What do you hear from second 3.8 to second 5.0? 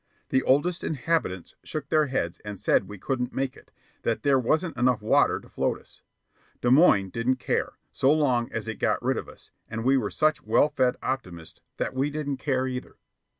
that there wasn't enough